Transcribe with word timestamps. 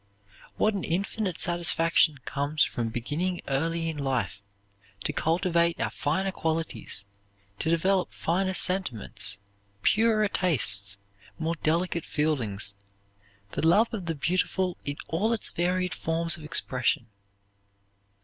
What 0.57 0.73
an 0.73 0.83
infinite 0.83 1.39
satisfaction 1.39 2.17
comes 2.25 2.63
from 2.63 2.89
beginning 2.89 3.41
early 3.47 3.87
in 3.87 3.99
life 3.99 4.41
to 5.03 5.13
cultivate 5.13 5.79
our 5.79 5.91
finer 5.91 6.31
qualities, 6.31 7.05
to 7.59 7.69
develop 7.69 8.11
finer 8.11 8.55
sentiments, 8.55 9.37
purer 9.83 10.27
tastes, 10.27 10.97
more 11.37 11.53
delicate 11.61 12.07
feelings, 12.07 12.73
the 13.51 13.67
love 13.67 13.93
of 13.93 14.07
the 14.07 14.15
beautiful 14.15 14.75
in 14.83 14.97
all 15.07 15.33
its 15.33 15.49
varied 15.51 15.93
forms 15.93 16.35
of 16.35 16.43
expression! 16.43 17.05